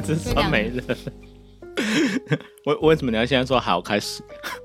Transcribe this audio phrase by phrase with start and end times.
[0.00, 0.96] 这是酸梅的。
[2.66, 4.22] 为为什么你要现在说好开始？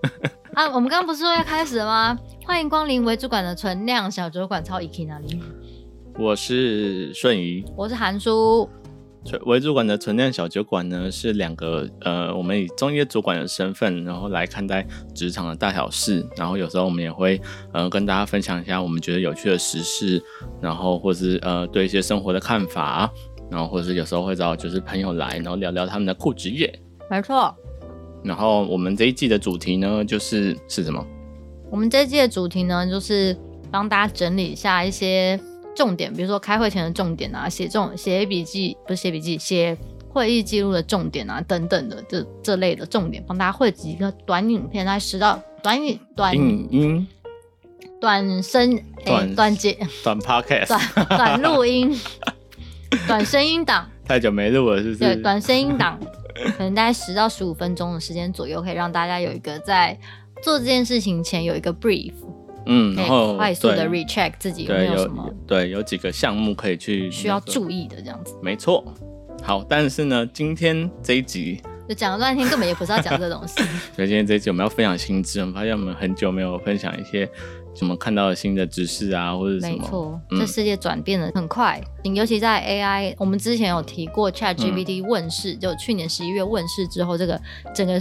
[0.53, 2.17] 啊，我们刚刚不是说要开始了吗？
[2.45, 5.39] 欢迎光临为主管的存量小酒馆，超 EK 那里。
[6.17, 8.67] 我是顺仪，我是韩叔。
[9.45, 17.39] 为主管的存量小酒馆呢，是两个呃，我们以中医主管的身份，然后来看待职场的大小事，然后有时候我们也会
[17.73, 20.23] 呃跟大家分享一下我们觉得有趣的时事，
[20.61, 23.11] 然后或是呃对一些生活的看法，
[23.49, 26.71] 然后或者是有时候会找就是朋友来，然后聊聊他们的酷职业。
[27.09, 27.53] 没错。
[28.23, 31.05] 然后我们这一季的主题呢，就是是什么？
[31.69, 33.35] 我们这一季的主题呢，就是
[33.71, 35.39] 帮大家整理一下一些。
[35.75, 39.77] 重点，比如说开会前的重点啊，写这种写笔记不是写笔记，写
[40.09, 47.07] 会议记录的重点啊，等等的这这类的重点，帮大家汇集一个短影片来十到短影短影音
[48.01, 48.75] 短声
[49.05, 51.95] 诶短节短 podcast 短 短录音
[53.07, 54.99] 短声音档，太久没录了是不是？
[54.99, 55.99] 对，短声音档
[56.57, 59.97] 可能大概十到十五分钟的时间左右，可以让大家有一个在
[60.43, 62.13] 做这件事情前有一个 brief。
[62.69, 68.35] 嗯，然后快速的 recheck 自己有没有什么对，对，有几个项目可以去需要注意的这样子。
[68.41, 68.83] 没错，
[69.41, 73.63] 好，但是呢，今天这一集就讲了半天，根本也不是要讲这东西。
[73.95, 77.29] 所以今天这一集我们要分享新知，我们发现我们很久没有分享一些
[77.77, 79.77] 什么看到新的知识啊，或者什么。
[79.77, 87.39] 没错，嗯、这世界转变的很快，尤其在 AI，我们之前有提过 ChatGPT 问世，嗯、就去年十一月问世之后，这个
[87.75, 87.99] 整个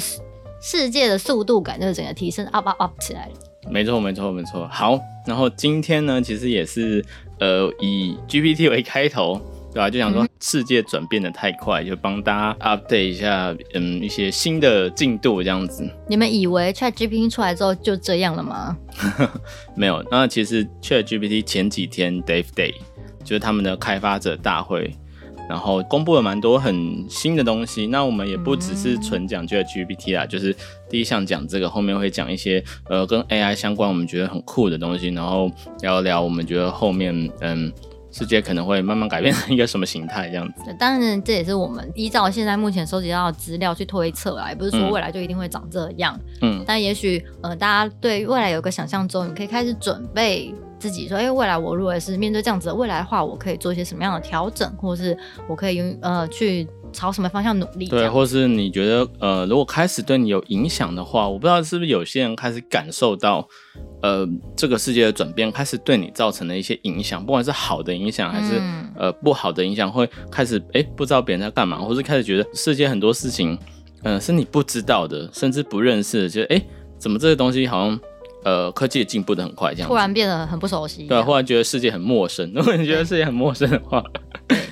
[0.60, 3.32] 世界的速度感就是整个提升 up up up 起来了。
[3.68, 4.66] 没错，没错，没错。
[4.72, 7.04] 好，然后今天呢，其实也是
[7.40, 9.40] 呃以 GPT 为开头，
[9.76, 9.90] 对啊？
[9.90, 15.86] 就想说世界转变的太快，嗯、就帮大家 update 一下，嗯，一些新的进度这样子。
[16.08, 18.76] 你们以为 ChatGPT 出来之后就这样了吗？
[19.76, 22.72] 没有，那其实 ChatGPT 前几天 Dev Day
[23.22, 24.94] 就是他们的开发者大会。
[25.48, 30.52] 然后公布了蛮多很新的东西，那我们也不只是纯讲 ChatGPT 啦，嗯、就是
[30.90, 35.48] 第一项讲这个，后面会讲一些呃跟 AI 相关我们觉得很酷的东西，然后
[35.82, 37.72] 聊聊我们觉得后面嗯
[38.16, 40.74] 世界可能会慢慢改变成一个什么形态这样子。
[40.80, 46.18] 当然这也是我们依照现在目前收集到的资料去推测啊，也不是说未来就一定会长这样。
[46.40, 50.54] 嗯，但也许呃大家对未来有个想象中，你可以开始准备。
[50.78, 55.16] 自己说，因为未来我如果是面对这样子的未来的话，我可以做一些什么样的调整，或者是
[55.48, 57.86] 我可以用呃去朝什么方向努力？
[57.86, 63.46] 对，或是你觉得呃，如果开始对你有影响的话，我不知道是不是有些人开始感受到
[64.00, 64.26] 呃
[64.56, 73.52] 这个世界的转变，开始对你造成了一些影响，不管是好的影响还是、嗯、呃不好的影响，会开始哎不知道别人在干嘛，或是开始觉得世界很多事情
[74.02, 76.62] 嗯、呃、是你不知道的，甚至不认识的，觉得哎
[76.98, 78.00] 怎么这些东西好像。
[78.44, 81.04] 呃，科技也进步的很快，这样突然变得很不熟悉。
[81.08, 82.48] 对，忽然觉得世界很陌生。
[82.54, 84.00] 如果你觉得世界很陌生的话，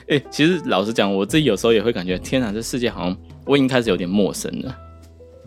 [0.09, 3.17] 哎、欸，其实老实讲，我自己有时候也会感觉，天哪，这世界好像
[3.47, 4.79] 我已经开始有点陌生了。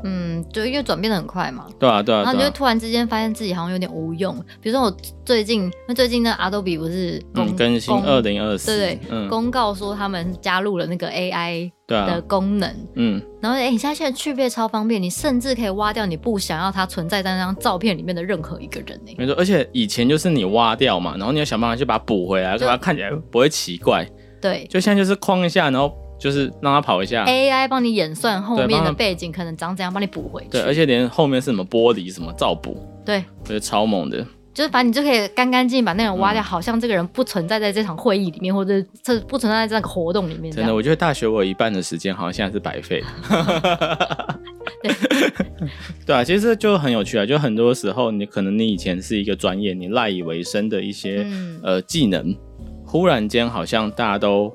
[0.03, 1.65] 嗯，就因为转变的很快嘛。
[1.79, 2.21] 对啊，对啊。
[2.21, 4.35] 然后你就突然之间发现自己好像有点无用。
[4.61, 12.71] 比如说我最近，那最近那 Adobe 不是、嗯、更新二零二四，对对，嗯、公告说他们加入了那个 AI 的功能。
[12.93, 13.19] 嗯。
[13.41, 19.15] 然后哎，你现在现在去背超方便，你甚至可以挖掉你不想要它存在在那张照片里面的任何一个人呢。
[19.17, 24.07] 没错，而且以前就是你挖掉嘛，然后你要想办法去把它补回来，就把它看起来不会奇怪。
[24.49, 24.67] 对。
[24.69, 25.93] 就现在就是框一下，然后。
[26.19, 30.49] 就是让他跑一下，AI 帮你演算后面的背景可能长怎样，帮你补回去。
[30.49, 32.75] 对，而且连后面是什么玻璃什么照补，
[33.05, 34.25] 对，我觉得超猛的。
[34.51, 40.51] 就是反正你就可以干干净净把那种挖掉，嗯、好像这个人不存在在这场会议里面，或者这不存在在这个活动里面。
[40.51, 43.03] 真的，我觉得大学我有一半的时间好像现在是白费。
[44.81, 44.91] 对，
[46.07, 52.35] 对啊，其实就很有趣啊，就很多时候你可能你以前是一个专业，你赖以为生的一些、嗯、呃技能，
[52.87, 54.51] 忽然间好像大家都。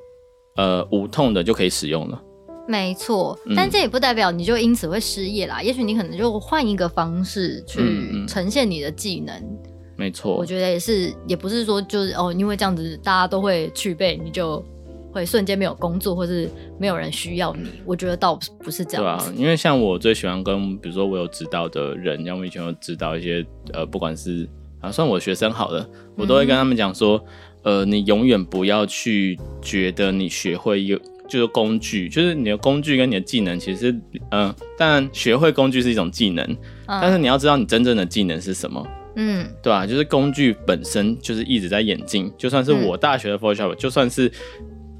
[0.55, 2.23] 呃，无痛的就可以使用了。
[2.69, 5.61] 没错，但这也不代表你就因此会失业啦。
[5.61, 7.81] 嗯、也许你可能就换一个方式去
[8.29, 9.35] 呈现你的技能。
[9.35, 14.63] 嗯嗯、没错，我觉得也是，也不是说就是哦，因为这样子大家都会去背，你就
[15.11, 16.47] 会瞬间没有工作，或是
[16.79, 17.71] 没有人需要你。
[17.87, 19.03] 我觉得倒不是这样。
[19.03, 23.43] 对啊，因为像我最喜欢跟，比如说我有指导的人，像我以前有指导一些
[23.73, 24.47] 呃，不管是
[24.83, 27.25] 啊，算我学生好了，我都会跟他们讲说。
[27.65, 30.99] 嗯呃，你永远不要去觉得你学会有
[31.29, 33.91] 就是工具，就是你的工具跟你的技能，其实，
[34.31, 36.45] 嗯、呃，当然学会工具是一种技能，
[36.87, 38.87] 嗯、但是你要知道你真正的技能是什么，
[39.17, 39.87] 嗯，对啊？
[39.87, 44.31] 就是工具本身就是一直在演进，就算是我大学的 Photoshop，、嗯、就算是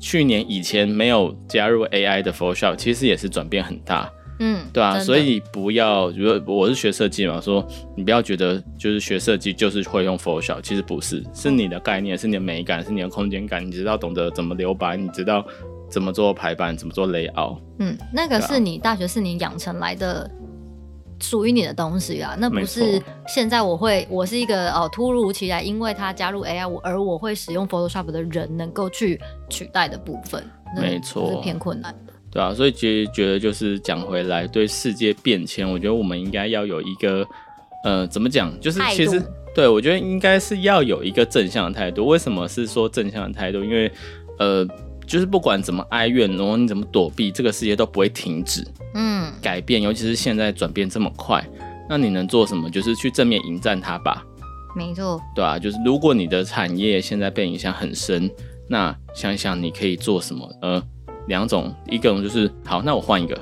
[0.01, 4.11] 去年以前没有加入 AI 的 Photoshop，其实也是转变很大。
[4.45, 7.65] 嗯，对啊，所以不要，如果我是学设计嘛，说
[7.97, 15.45] 你不要觉得就是学设计就是会用 Photoshop，其实不是，是你的概念，是你的美感，是你的空间感，你知道懂得怎么留白，你知道
[15.89, 17.59] 怎么做排版，怎么做 layout。
[17.79, 20.29] 嗯，那个是你大学是你养成来的。
[21.21, 30.43] 属于你的东西啊，那不是现在我会，我是一个哦突如其来，因为他加入 AI，我而我会使用 Photoshop 的人能够去取代的部分，
[30.77, 32.02] 没错，是偏困难的。
[32.33, 37.27] 对啊，所以其实觉得就是讲回来，对世界变迁，我觉得我们应该要有一个
[37.85, 39.23] 呃，怎么讲，就是其实
[39.55, 42.07] 对我觉得应该是要有一个正向的态度。
[42.07, 43.63] 为什么是说正向的态度？
[43.63, 43.93] 因为
[44.39, 44.67] 呃。
[45.05, 48.65] 就是不管怎么哀怨，然后你怎么躲避，这个世界都不会停止，
[48.95, 51.45] 嗯，改变，尤其是现在转变这么快，
[51.91, 52.71] 那你能做什么？
[52.71, 54.25] 就是去正面迎战它吧。
[54.77, 58.31] 没错，对啊，就是如果你的产业现在被影响很深，
[58.69, 60.49] 那想想你可以做什么？
[60.63, 60.83] 呃，
[61.29, 63.39] 两种，一种就是好，那我换一个，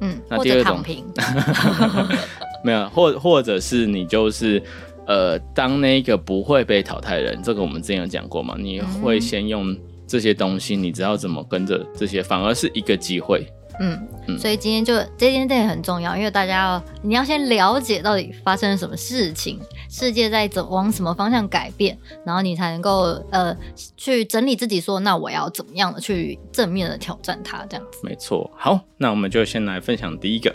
[0.00, 0.82] 嗯，那第二种，
[2.64, 4.62] 没有，或或者是你就是
[5.06, 9.70] 呃，当那个不会被淘汰的人，这个我们之前有讲过嘛，你会先用。
[9.70, 13.44] 嗯这些东西你知道怎么跟着这些，反而是一个机会。
[13.80, 19.60] 嗯嗯，所以今天就这件事很重要，因为大家要你要先了解到底发生了什么事情，
[19.90, 23.56] 世界在走往什么方向改变，然后你才能够呃
[23.96, 27.98] 去整理自己说，说那我要怎么样的去正面的挑战它，这样子。
[28.02, 28.50] 没错。
[28.56, 30.54] 好，那我们就先来分享第一个。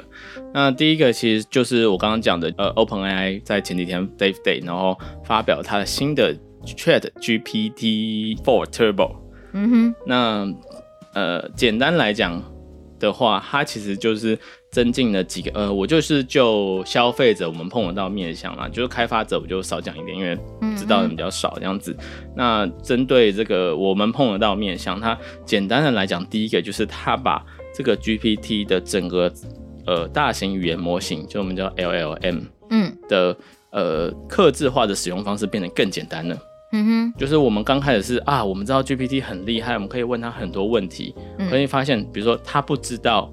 [0.54, 6.33] 那第一个其实就是我刚刚讲的，呃，OpenAI 在前几天 Dev Day，然后发表它的新的
[6.66, 9.16] Chat GPT for Turbo。
[9.51, 10.48] 嗯哼，那
[11.13, 12.42] 呃，简单来讲
[13.00, 14.38] 的话，它其实就是
[14.69, 20.38] 增进了几个呃，我就是就消费者我们碰得到面向啦，就是开发者我就少讲一点，因为
[20.78, 21.92] 知道的比较少这样子。
[21.94, 27.44] 嗯嗯，那针对这个我们碰得到面向，它简单的来讲，第一个就是它把
[27.74, 29.31] 这个 GPT 的整个
[29.86, 33.36] 呃大型语言模型，就我们叫 LLM，嗯的
[33.72, 36.38] 呃克制化的使用方式变得更简单了。
[36.71, 41.16] 嗯哼，就是我们刚开始是啊，我们知道 GPT 很厉害，我们可以问他很多问题，
[41.50, 43.31] 可以发现，比如说他不知道，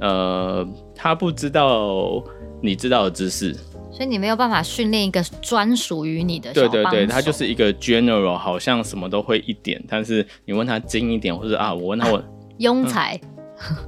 [0.00, 2.22] 呃，他不知道
[2.62, 3.52] 你知道的知识，
[3.90, 6.52] 所以你没有办法训练一个专属于你的。
[6.52, 12.22] 对对对，他就是一个 general，好像什么都会一点，但是你问他精一点，或者啊，我问他我
[12.60, 13.20] 庸才。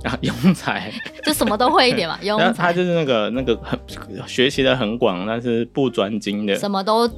[0.02, 0.90] 啊，庸才。
[1.24, 2.52] 就什么都会一点嘛， 庸才。
[2.52, 3.78] 他就是那个那个很
[4.26, 7.08] 学习的很广，但是不专精的，什么都。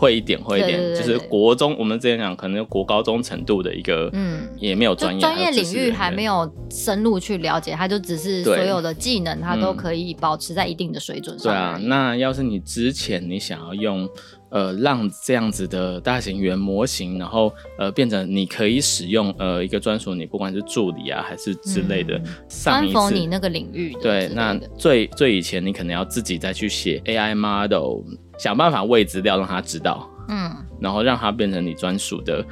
[0.00, 11.52] 会一点，会一点，对对对对，就是国中，我们之前讲可能国高中程度的一个，嗯，也没有专业，专业领域还没有深入去了解，他就只是所有的技能，他都可以保持在一定的水准上。
[11.52, 14.08] 对啊，那要是你之前你想要用，
[14.48, 22.18] 呃，让这样子的大型语模型，然后呃，变成你可以使用呃一个专属你，不管是助理啊还是之类的，
[22.48, 28.00] 上一次你那个领域，对，那最最以前你可能要自己再去写 AI model。
[28.40, 30.50] 想办法喂资料让他知道，嗯，
[30.80, 32.42] 然后让他变成你专属的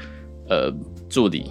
[0.50, 0.70] 呃
[1.08, 1.50] 助理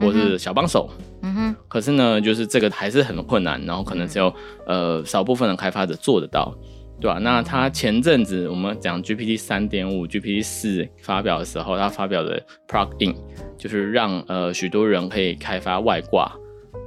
[0.00, 0.90] 或是小帮手，
[1.22, 1.56] 嗯哼。
[1.68, 4.34] 可是呢，就是这个还是很困难，然后可能只有
[4.66, 6.52] 呃少部分的开发者做得到，
[7.00, 7.20] 对吧？
[7.20, 13.14] 那他前阵子我们讲 GPT 三点五、GPT 四发表的时候，他发表的 plugin
[13.56, 16.32] 就是让呃许多人可以开发外挂。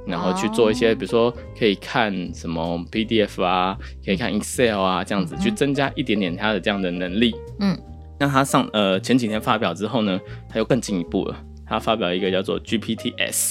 [0.06, 7.34] 然后去做一些，比如说可以看什么 PDF 啊，可以看 Excel 啊，这样子去增加一点点他的这样的能力。
[7.60, 7.76] 嗯，
[8.18, 13.50] 那他上呃前几天发表之后呢，他又更进一步了，他发表一个叫做 GPTs，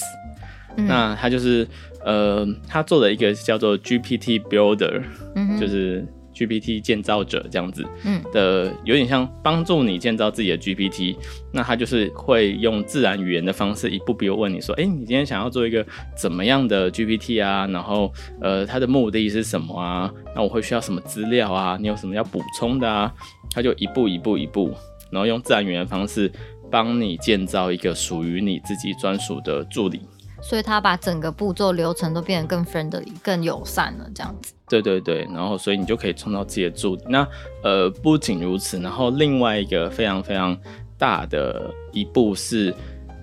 [0.76, 1.68] 嗯，那他就是
[2.04, 5.02] 呃他做了一个叫做 GPT Builder，
[5.34, 6.06] 嗯，就是。
[6.36, 11.16] GPT 建造者这样子，嗯，的有点像帮助你建造自己的 GPT，
[11.50, 17.66] 那他就是会用自然语言的方式一步步问你说，哎、欸，你今天想要做一个怎么样的 GPT 啊？
[17.68, 18.12] 然后，
[18.42, 20.12] 呃，它的目的是什么啊？
[20.34, 21.78] 那我会需要什么资料啊？
[21.80, 23.10] 你有什么要补充的啊？
[23.54, 24.74] 他就一步一步一步，
[25.10, 26.30] 然后用自然语言的方式
[26.70, 30.00] 帮你建造一个属于你自己专属的助理。
[30.40, 34.52] 所以他把整个步骤流程都变得更 friendly、更友善了，这样子。
[34.68, 37.02] 对对对，然后所以你就可以创造自己的助理。
[37.08, 37.26] 那
[37.62, 40.56] 呃，不仅如此，然后另外一个非常非常
[40.98, 42.74] 大的一步是，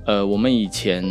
[0.05, 1.03] 呃，我们以前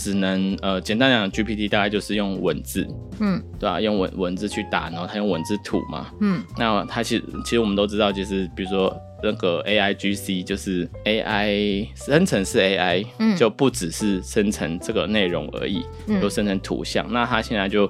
[0.00, 2.88] 只能呃简单讲，GPT 大概就是用文字，
[3.20, 3.80] 嗯，对吧、啊？
[3.80, 8.96] 用文文字去打，然后它用文字吐嘛，嗯，那它其实其实我们都知道，就是比如说。
[9.22, 17.06] 那个 A I G C 就是 A I 生成式 A I，嗯，就不只是生成这个内容而已，嗯，都生成图像。
[17.12, 17.86] 那它现在就，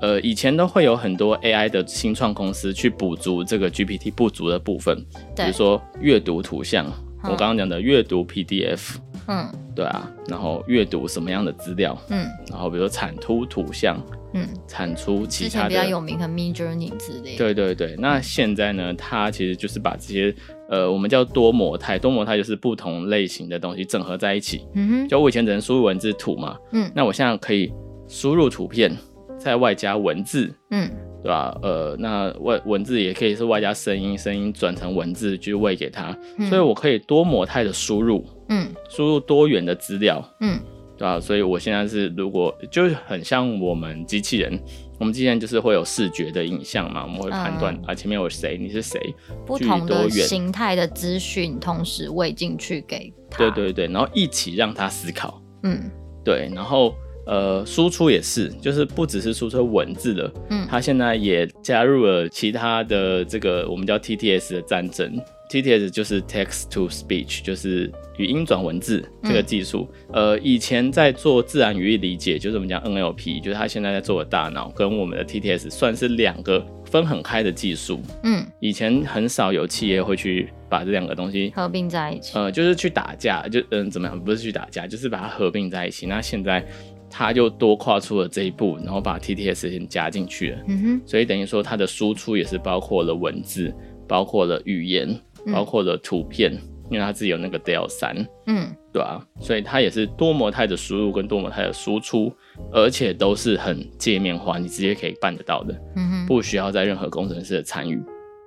[0.00, 4.96] 呃，以前都会有很多 A I 的新创公司去补足这个 G P T 不足的部分，
[5.34, 6.86] 比如说阅读图像，
[7.24, 13.96] 我刚刚讲的阅读 P D F，嗯，对啊，然后阅读什么样的资料，嗯，然后比如说产出图像，
[14.34, 17.38] 嗯，产出其他比较有名的 Midjourney 之类的。
[17.38, 20.34] 对对对，那现在呢，它其实就是把这些
[20.68, 24.66] 呃，我们叫多模态，多模态就是不同类型的东西整合在一起。
[24.74, 27.72] 嗯哼，就我以前只能输入文字图嘛，嗯，那我现在可以
[28.08, 28.90] 输入图片，
[29.38, 30.90] 再外加文字，嗯，
[31.22, 31.54] 对吧？
[31.62, 40.58] 呃，那外文字也可以是外加声音，声音转成文字去喂给它，嗯，所以我可以多模态的输入，嗯，输入多元的资料，嗯。
[40.96, 44.60] 对啊，所以我现在是如果就是很像我们机器人，
[44.98, 49.00] 我们机器人就是会有视觉的影像嘛，我们会判断、嗯、啊前面有谁，你是谁，
[49.46, 55.88] 不同的形态的资讯同时喂进去给他，对对对，然后一起让他思考，嗯，
[56.24, 56.92] 对，然后
[57.26, 65.16] 呃输出也是，就是不只是输出文字的，嗯，他现在也加入了其他的这个我们叫 TTS 的战争。
[65.48, 69.88] TTS 就是 Text to Speech，就是语音转文字这个技术。
[70.12, 70.14] 嗯。
[70.14, 78.00] 呃，以前在做自然语义理解，就是我们讲 NLP，就是他现在在做的大脑，跟我们的 TTS 算是两个分很开的技术。
[78.24, 82.38] 嗯，以前很少有企业会去把这两个东西合并在一起。
[82.38, 84.22] 呃，就是去打架，就嗯怎么样？
[84.22, 86.06] 不是去打架，就是把它合并在一起。
[86.06, 86.62] 那现在
[87.08, 90.58] 他就多跨出了这一步，然后把 TTS 先加进去了。
[90.66, 93.74] 嗯哼，所以等于说它的输出也是包括了文字，
[94.06, 95.18] 包括了语言。
[95.52, 98.14] 包括了图片，嗯、因为它自己有那个 Dell 三
[98.46, 102.32] 嗯，对啊，所以它也是多模态的输入跟多模态的输出，
[102.72, 108.02] 而且都是很界面化，你直接可以办得到的，嗯哼，不需要在任何工程师的参与，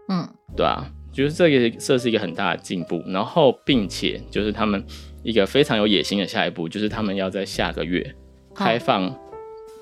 [0.10, 4.84] 嗯，对啊，就是这个这是一个很大的进步，然后并且就是他们
[5.24, 8.15] 一个非常有野心的下一步，就是他们要在下个月
[8.55, 9.15] 开放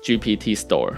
[0.02, 0.92] GPT Store，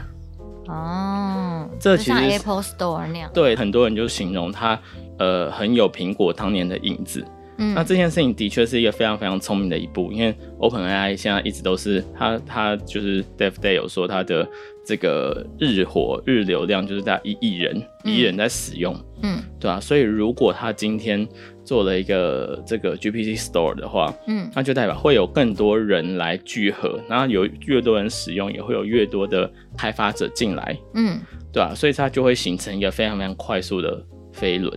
[0.67, 4.79] 哦，这其实 Apple Store 那样，对，很多人就形容它。
[5.23, 7.25] 呃，很有苹果当年的影子。
[7.59, 14.49] 嗯，那这件事情的确是一个非常非常聪明的一步，因为 OpenAI 现在一直都是它，它就是 Dev Day 有说它的
[14.85, 18.99] 这个日活日流量就是在一亿人，一亿人在使用。
[19.23, 21.29] 嗯，对啊，所以如果他今天
[21.63, 30.77] 做了一个这个 GPT Store 的话，嗯，那就代表会有更多人来聚合，然后有越多人使用，也会有越多的开发者进来。
[30.95, 31.21] 嗯，
[31.53, 34.03] 对啊，所以它就会形成一个非常非常快速的
[34.33, 34.73] 飞轮。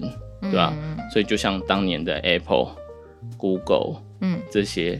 [0.51, 0.73] 对吧、啊？
[0.75, 2.67] 嗯、所以就像当年的 Apple、
[3.37, 4.99] Google，嗯，这些，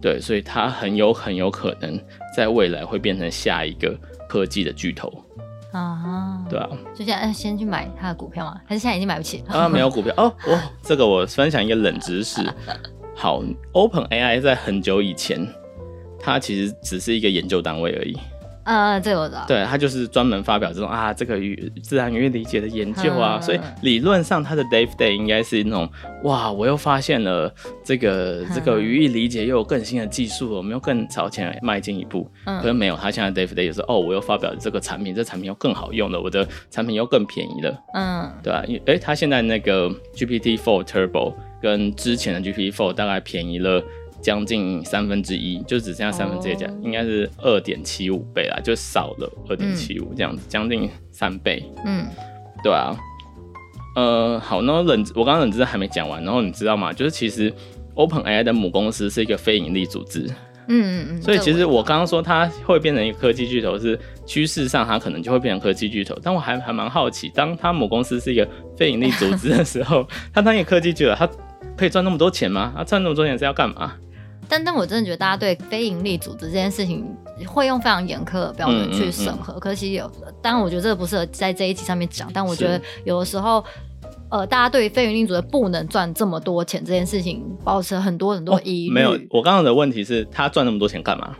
[0.00, 1.98] 对，所以它很有很有可能
[2.36, 5.12] 在未来会变成下一个科技的巨头
[5.72, 8.60] 啊，对啊，就现在先去买他的股票吗？
[8.66, 9.68] 还是现在已经买不起啊？
[9.68, 12.40] 没有股票哦，哦，这个我分享一个冷知识。
[13.14, 15.46] 好，OpenAI 在很久以前，
[16.18, 18.16] 它其实只是一个研究单位而已。
[18.66, 19.44] 呃，这个我知道。
[19.46, 25.88] 对，他就是专门发表这种啊，这个语自然语义理解的研究啊，所以理论上他的 Dev Day 应该是那种
[26.24, 27.52] 哇，我又发现了
[27.84, 32.28] 这个这个语义理解又有更新的技术，我们又更朝前迈进一步。
[32.44, 37.78] 嗯，可是没有，他现在 Dev Day 也是哦，我又发表了这个产品，这产品又更好用了，我的产品又更便宜了。
[37.94, 38.64] 嗯，对吧？
[38.66, 43.80] 因为哎，他现在那个 GPT Four Turbo 跟之前的 GPT Four 大概便宜了。
[44.20, 51.64] 将近三分之一，就只剩下三分之一价，应该是二点七五倍啦，就少了二点七五这样子，将近三倍。
[51.84, 52.06] 嗯，
[52.62, 52.96] 对啊。
[53.94, 56.92] 呃，好，那冷，我刚刚冷知识还没讲完，然后你知道吗？
[56.92, 57.50] 就是其实
[57.94, 60.26] OpenAI 的母公司是一个非盈利组织。
[60.68, 61.22] 嗯嗯嗯。
[61.22, 66.14] 所以其实我刚刚说它会变成一个科技巨头，是趋势上它可能就会变成科技巨头。
[66.22, 68.46] 但我还还蛮好奇，当它母公司是一个
[68.76, 71.26] 非盈利组织的时候， 它当一个科技巨头，它
[71.74, 72.74] 可以赚那么多钱吗？
[72.76, 73.94] 它赚那么多钱是要干嘛？
[74.48, 77.04] 但但我真的觉得大家对非盈利组织这件事情
[77.46, 79.52] 会用非常严苛的标准去审核。
[79.52, 80.10] 嗯嗯嗯、可惜有，
[80.40, 82.30] 当然我觉得这个不适合在这一集上面讲。
[82.32, 83.64] 但我觉得有的时候，
[84.30, 88.94] 呃，大家对于非营利组织不能赚这么多钱这件事情，保持很多很多疑虑、哦。
[88.94, 91.36] 没有，我刚刚的问题是他赚那么多钱干嘛？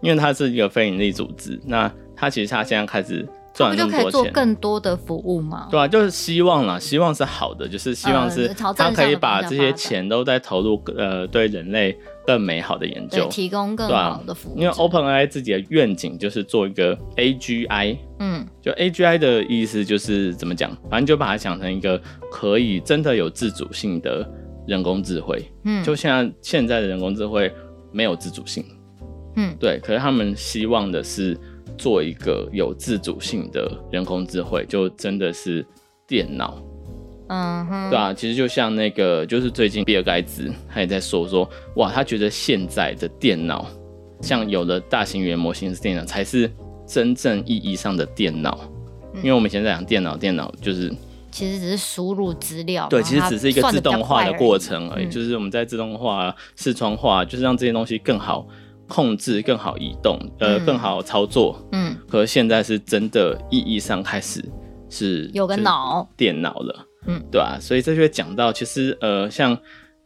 [0.00, 3.28] 因为他是一个非营利组织，那他其实他现在开始。
[3.52, 5.68] 赚那么多钱，就可以做更多的服务吗？
[5.70, 14.58] 对啊，就是希望啦，希望是好的，就是希望是他可以把这些钱都在投入呃，对人类更美好的研究，提供更好的服务。
[14.58, 24.28] 因为 OpenAI 自己的愿景就是做一个 AGI，嗯，就 AGI 的意思就是怎么讲，反正就把它想成一个可以真的有自主性的
[24.66, 25.44] 人工智慧。
[25.64, 27.52] 嗯，就像现在的人工智慧
[27.92, 28.64] 没有自主性，
[29.36, 31.36] 嗯，对，可是他们希望的是。
[31.80, 35.66] 做一个有自主性的人工智慧，就真的是
[36.06, 36.62] 电脑，
[37.28, 43.66] 嗯哼，对啊，其实就像那个，就是最近比尔盖茨他也在说说，哇，他觉得现在的电脑，
[44.20, 46.50] 像有了大型语言模型的电脑，才是
[46.86, 48.60] 真正意义上的电脑。
[49.16, 50.92] 因为我们以前在讲电脑，电脑就是
[51.32, 58.46] 其实只是输入资料，对，其实只是一个自动化的过程而已，嗯、就是我们在自动化、视窗化，就是让这些东西更好
[58.90, 61.66] 控制、更好移动，呃，嗯、更好操作。
[61.72, 64.44] 嗯，可是现在是真的意义上开始
[64.90, 67.60] 是有个脑电脑了，嗯，对吧、啊？
[67.60, 69.56] 所以这就会讲到，其实呃，像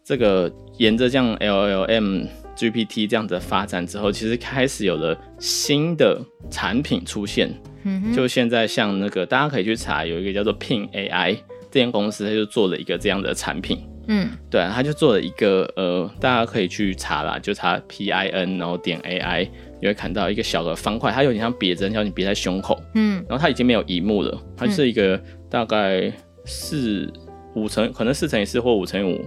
[0.05, 7.51] 这个沿着这样 LLM、GPT 这样子的发展之后，其实开始有了新的产品出现。
[7.87, 11.37] 嗯就现在像那个，大家可以去查，有一个叫做 Pin AI
[11.71, 13.87] 这间公司，它就做了一个这样的产品。
[14.07, 19.49] 嗯，对啊，它就做了一个呃，大家可以去查啦，就查 P I N，然后点 AI，
[19.81, 22.81] 你会看到一个小的方块，它有点像别针，叫你别在胸口。
[22.95, 25.21] 嗯，然后它已经没有荧幕了，它是一个
[25.51, 26.13] 大概
[26.45, 27.13] 四
[27.55, 29.25] 五乘，可能四乘以四或五乘以五，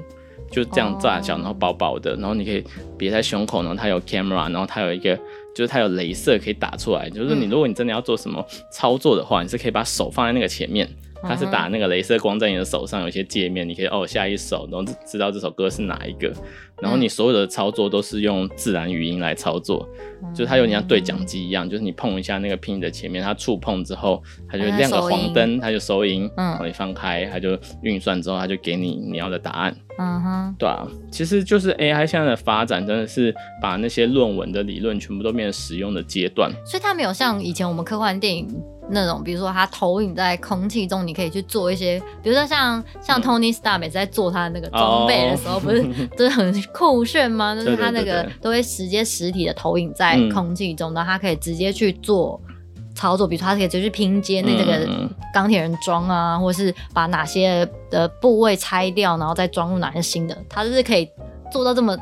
[0.51, 2.63] 就这样大小，然后薄薄的，然后你可以
[2.97, 5.17] 别在胸口，然后它有 camera，然后它有一个。
[5.55, 10.87] 就是它有镭射可以打出来，就是你如果你真的要做什么操作的话，你是可以把手放在那个前面，
[11.23, 16.31] 它是打那个镭射光在你的手上，有一些界面你可以哦下一首，然后知道这首歌是哪一个，
[16.81, 19.87] 然后你所有的操作都是用自然语音来操作，
[20.33, 29.75] 就是它有点像对讲机一样，就是你碰一下那个 pin 的前面，它触碰之后，它就亮个黄灯，它就收音，然后你放开，它就运算之后，它就给你你要的答案。
[29.99, 36.51] 嗯哼，对啊，其实就是 AI 现在的发展，真的是把那些论文的理论全部都变成实用的阶段。
[36.63, 38.47] 所以它没有像以前我们科幻电影
[38.89, 47.55] 那种，比如说它投影在空气中，你可以去做一些，比如说像像 Tony Stark 每次在做他的那个装备的时候，嗯、不是都是很酷炫吗？
[47.55, 52.39] 就是他那个都会直接实体的投影在空气中，然后他可以直接去做。
[52.95, 54.89] 操作，比如说他可以直接去拼接那这个
[55.31, 61.07] 钢铁人装啊，嗯、或者是把哪些的部位拆掉，然后再装入哪些新的，他就是可以
[61.51, 61.95] 做到这么。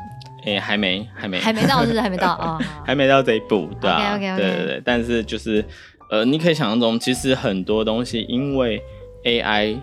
[0.46, 2.56] 哎、欸，还没，还没，还没到，是是还没到啊？
[2.58, 4.36] 哦、还没到这一步，对啊 okay, okay, okay.
[4.36, 4.82] 对对对。
[4.86, 5.62] 但是就是，
[6.10, 8.82] 呃，你可以想象中，其实很多东西因为
[9.24, 9.76] AI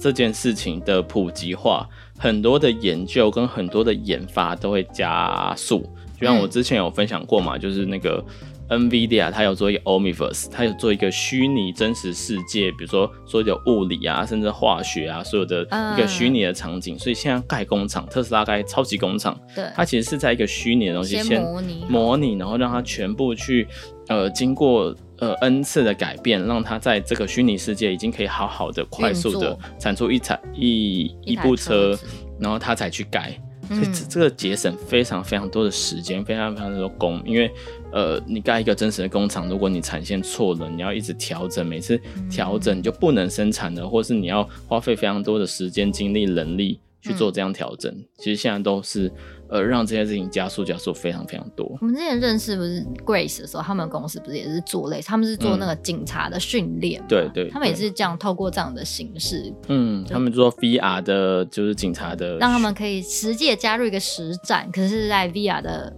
[0.00, 1.88] 这件事情的普及化，
[2.18, 5.88] 很多的研究跟很多的研发都会加速。
[6.20, 8.24] 就像我之前有分享过嘛，嗯、就是那个。
[8.66, 16.96] NVIDIA 它有做一个 Omniverse，它有做一个虚拟真实世界，比如说所有的物理啊，甚至化学啊，所有的一个虚拟的场景。
[16.96, 23.68] 嗯、所以现在盖工厂，特斯拉盖超级工厂，对，它其实是在一个虚拟的东西先模拟，先模拟，然后让它全部去
[24.08, 31.98] 呃经过呃 N 次的改变，让他在这个虚拟世界已经可以好好的、快速的产出一台一一部车，
[32.38, 33.38] 然后他才去改。
[33.66, 37.50] 所以这这个节省非常非常多的时间，非常非常多工，因为。
[37.94, 41.96] 呃，你盖一个真实的工厂，如果你产线错了，你要一直调整，每次
[42.28, 47.92] 调整就不能生产了，嗯、或是你要花费非常多的时间、精力、人力去做这样调整。
[47.94, 49.08] 嗯、其实现在都是
[49.54, 51.64] 呃让这件事情加速、加速非常非常多。
[51.80, 65.96] 我们之前认识不是 Grace 的时候，他们公司不是也是做类似，他们是做那个警察的训练、嗯，对对，他们也是这样透过这样的形式，嗯，他们做 VR 的，就是警察的，让他们可以实际加入一个实战，可是在 VR 的。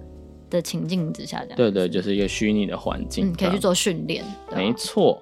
[0.49, 4.25] 的情境之下，这样对对，就是一个虚拟的环境，嗯，可以去做训练。
[4.55, 5.21] 没错，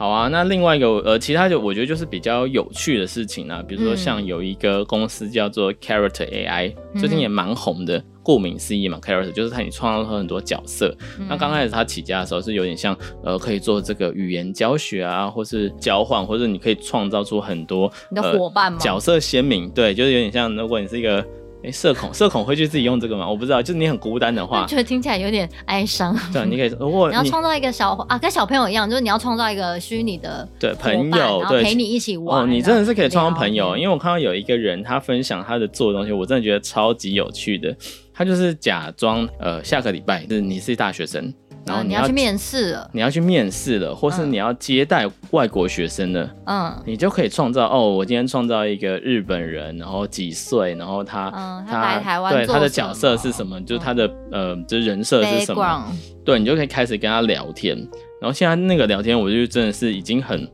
[0.00, 0.28] 好啊。
[0.28, 8.02] 那另外一个呃，其他就我觉得就是比较有趣的事情啊，比如说像有一个公司叫做 Character AI，最近也蛮红的。
[8.22, 10.94] 顾名思义嘛，Character 就是它，你创造出很多角色。
[11.26, 18.78] 那刚开始它起家的时候是有点像呃，可以做这个语言教学啊，或是交换，或者你可以创造出很多你的伙伴吗？
[18.78, 21.26] 角色鲜明，对，就是有点像如果你是一个。
[21.62, 23.28] 哎、欸，社恐，社恐会去自己用这个吗？
[23.28, 26.16] 我不知道，就是你很孤单的话， 觉得听起来有点哀伤。
[26.32, 32.42] 对，你可以，如果你要创造一个小啊，跟小朋友一样，就是你要创造一个虚拟的对朋友，对，陪你一起玩。
[32.42, 37.76] 哦，你真的是可以创造朋友，因为我看到有一个人他分享他的做的东西，我真的觉得超级有趣的。
[38.12, 41.32] 他就是假装呃，下个礼拜就是你是大学生。
[41.66, 55.84] 然后你要，去面试了，你要去面试了，或是你要接待外国学生的，嗯，你就可以创造哦，我今天创造一个日本人，然后几岁，然后他、嗯、他来台湾，对他的角色是什么，就是他的、嗯、呃，就是人设是什么
[56.24, 57.76] 对，你就可以开始跟他聊天。
[58.20, 60.48] 然后现在那个聊天，我就真的是已经很，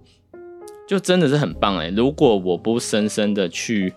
[0.86, 1.88] 就真的是很棒哎。
[1.88, 3.92] 如果我不深深的去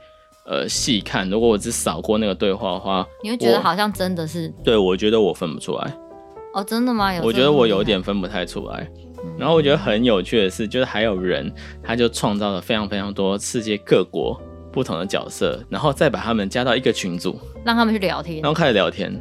[0.46, 5.94] 呃细看，如果我只扫过那个对话的话，你会觉得好像真的是，对，我觉得我分不出来。
[6.54, 7.14] 哦，真的吗？
[7.14, 8.90] 有我觉得我有点分不太出来。
[9.24, 14.40] 嗯、然后我觉得很有趣的是，就是还有人，他就创造了非常非常多世界各国
[14.72, 19.14] 不同的角色，然后再把他们加到一个群组，让他们去聊天，然后开始聊天。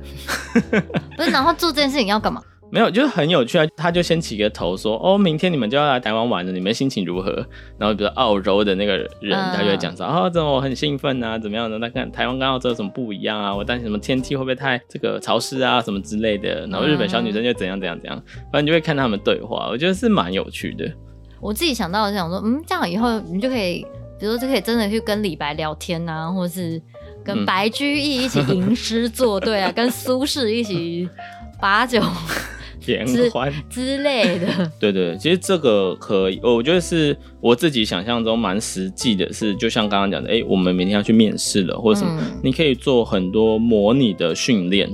[1.17, 2.41] 不是，然后做这件事情要干嘛？
[2.71, 3.67] 没有，就是很有趣啊！
[3.77, 7.33] 他就先起个头说：“哦，明天你们就要来台湾玩了，你们心情如何？”
[7.79, 11.79] 然后比如澳洲的那个人，嗯、他就会讲说：“啊、哦，这种我很兴奋啊，怎么样的？
[11.79, 13.55] 那看台湾跟澳洲有什么不一样啊？
[13.55, 20.91] 我担心什么天气会不会太这个潮湿啊，什么之类的。”然后日本小女生就怎样怎样怎样，反正你就会看他们对话，我觉得是蛮有趣的。
[21.41, 23.87] 我自己想到的是想说，嗯，这样以后你就可以
[24.21, 26.83] 比如说就可以真的去跟李白聊天啊，或是
[27.25, 31.09] 跟白居易一起吟诗作对啊， 跟苏轼一起
[31.61, 32.03] 把酒。
[33.69, 34.47] 之类的，
[34.79, 44.89] 对，对对，其实这个可以，我觉得是我自己想象中蛮实际的是，是就像刚刚讲的，哎、欸，我们明天要去面试了，或者什么，嗯、你可以做很多模拟的训练。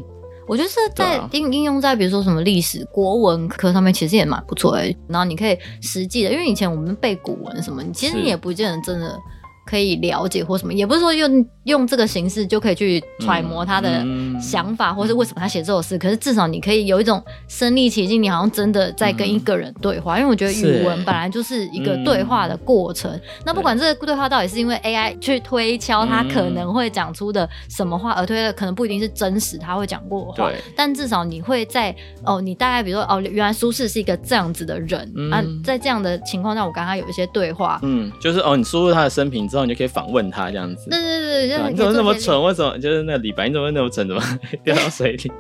[0.47, 4.83] 我觉得是在应应用在比如说什么历史、国文课上面，其实也蛮不错的。
[5.09, 9.19] 然后你可以实际的，因为以前我们背古文什么，其实你也不见得真的。
[9.65, 14.05] 可以了解或什么，也不是说用用这个形式就可以去揣摩他的
[14.41, 15.97] 想法，嗯嗯、或是为什么他写这首诗。
[15.97, 20.17] 可是至少你可以有一种身临其境，你好像真的在跟一个人对话。
[20.17, 23.11] 嗯、因为我觉得语文本来就是一个对话的过程。
[23.11, 30.51] 嗯、那不管这个对话到底是因为 AI 去推敲他可能会讲出的什么话而推的，可能不一定是真实他会讲过的话。
[30.51, 37.81] 对但至少你会在哦，你大概比如说哦，原来苏轼是一个这样子的人、嗯、啊，在这样的情况下，我跟他有一些对话。
[37.83, 39.49] 嗯，就是哦，你输入他的生平。
[39.55, 40.91] 之后你就可以访问他这样子。
[40.91, 42.43] 对对对，对，你怎么那么蠢？
[42.43, 44.09] 为什么就是那李白，你怎么那么蠢？
[44.09, 44.21] 怎么
[44.65, 45.33] 掉到 水里？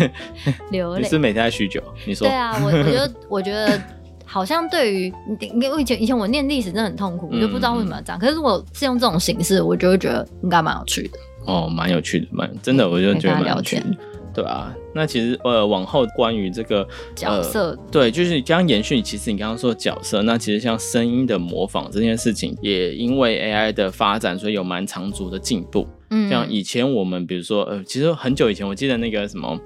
[0.70, 1.02] 流泪泪。
[1.02, 1.82] 你是每天在酗酒？
[2.04, 2.28] 你说？
[2.28, 3.80] 对啊，我我觉得我觉得
[4.26, 8.18] 好像对于因为以前以前我念历史真的很痛苦，我就不知道为什么要这样。
[8.20, 11.18] 可是如果是用这种形式，我就会觉得应该蛮有趣的。
[11.46, 13.86] 哦，蛮有趣的，蛮真的，我就觉得蛮有趣的。
[14.34, 25.86] 对啊，那其实呃，往后关于这个角色，呃，对，就是刚刚延续，其实你刚刚说的角色，那其实像声音的模仿这件事情，也因为 AI 的发展，所以有蛮长足的进步。
[26.10, 29.58] 嗯，像以前我们比如说呃，其实很久以前，我记得那个什么，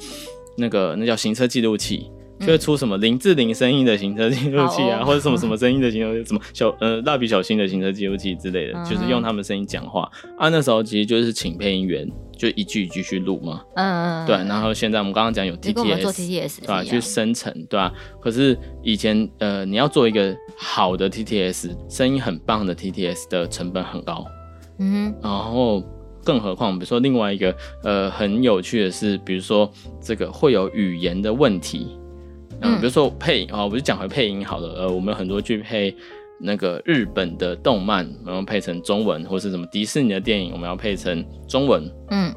[0.57, 2.11] 那个那叫行车记录器。
[2.41, 10.49] 就会出什么林志玲声音的行车记录器啊，哦、或者什么什么声音的行车， 什么小呃蜡笔小新的行车记录器之类的，嗯、就是用他们声音讲话啊。
[10.49, 13.63] 那时候其实就是请配音员，就一句一句去录嘛。
[13.75, 14.37] 嗯，对。
[14.37, 16.83] 然后现在我们刚刚讲有 TTS，对吧？
[16.85, 17.93] 去生成，对吧？
[18.21, 24.25] 可是以前呃，你要做一个好的 TTS，声音很棒的 TTS 的成本很高。
[24.79, 25.21] 嗯哼。
[25.23, 25.83] 然后
[26.25, 29.71] 更何况，比如说另外一个呃很有趣的是，比如说
[30.01, 31.99] 这个会有语言的问题。
[32.61, 34.69] 嗯，比如说配啊，我就讲回配音好了。
[34.81, 35.95] 呃，我们有很多剧配
[36.41, 41.83] 那个日本的动漫，我们要配成中文，或是什么迪士尼的电影，我们要配成中文。
[42.11, 42.33] 嗯，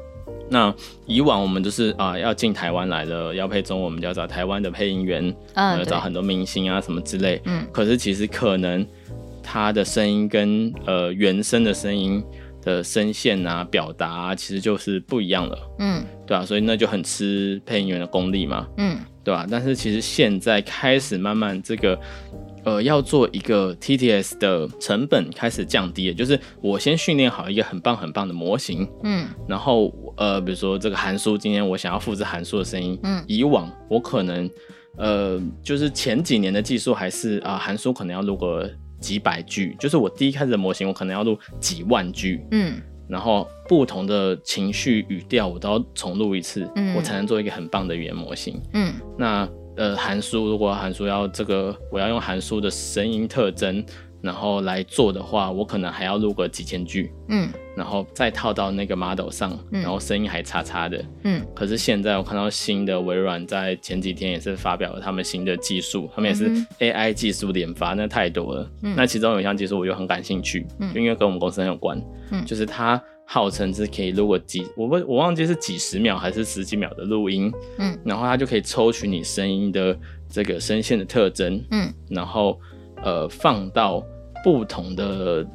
[0.50, 0.74] 那
[1.06, 7.40] 以往我们就是啊，要进台湾来了，要配中文，我们就要找台湾的配音员，嗯，要找很多明星啊什么之类。
[7.44, 8.84] 嗯，可是其实可能
[9.42, 12.22] 他的声音跟呃原声的声音
[12.62, 15.58] 的声线啊、表达啊，其实就是不一样了。
[15.78, 18.66] 嗯，对啊，所以那就很吃配音员的功力嘛。
[18.78, 18.98] 嗯。
[19.24, 19.46] 对吧？
[19.48, 21.96] 但是其实现在开始慢慢这个，
[22.64, 34.48] 呃，要做一个 TTS 的成本开始降低了，就是我先训练好一个很棒很棒的模型，嗯，然后呃，比如说这个韩书，今天我想要复制韩书的声音，嗯，以往我可能
[34.96, 38.70] 呃，就是前几年的技术还是啊，韩书可能要录个
[39.00, 42.80] 几百句，就是我第一开始的模型我可能要录几万句，嗯。
[43.08, 48.58] 然后不同的情绪语调，我都要重录一次，嗯、我才能做一个很棒的语言模型。
[48.72, 49.46] 嗯，那
[49.76, 53.84] 呃，函数如果函数要这个，我要用函数的声音特征，
[54.20, 57.10] 然后来做的话，我可能还要录个几千句。
[57.28, 61.02] 嗯，然后再套到那个 model 上，然后声音还差差的。
[61.24, 68.70] 嗯，可是现在我看到新的微软在前几天也是发表了他们新的技术，他们也是 AI 技术研发，那太多了。
[68.82, 71.98] 嗯，那其中有一项技术我就很感兴趣，嗯，因为跟我们公司很有关。
[72.30, 82.60] 嗯，就是它号称是可以录个几，我不我忘记是几十秒还是十几秒的录音，嗯，然后它就可以抽取你声音的这个声线的特征，嗯，然后
[83.02, 84.04] 呃放到
[84.44, 85.46] 不同的